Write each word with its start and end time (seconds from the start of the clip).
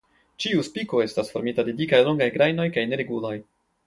Ĉiu 0.43 0.61
spiko 0.67 1.01
estas 1.03 1.29
formita 1.35 1.65
de 1.67 1.75
dikaj 1.81 1.99
longaj 2.07 2.31
grajnoj 2.39 2.67
kaj 2.79 2.87
neregulaj. 2.95 3.35